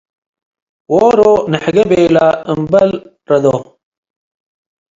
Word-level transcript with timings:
ዎሮ 0.93 1.19
ንሕጌ 1.51 1.77
ቤለ- 1.91 2.17
እምበል 2.51 2.91
ረዶ፣ 3.29 3.45